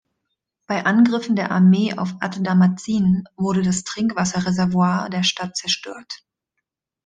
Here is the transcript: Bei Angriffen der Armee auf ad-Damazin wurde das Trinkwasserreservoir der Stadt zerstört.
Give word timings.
Bei 0.65 0.83
Angriffen 0.83 1.35
der 1.35 1.51
Armee 1.51 1.93
auf 1.95 2.15
ad-Damazin 2.21 3.25
wurde 3.37 3.61
das 3.61 3.83
Trinkwasserreservoir 3.83 5.11
der 5.11 5.21
Stadt 5.21 5.55
zerstört. 5.55 6.23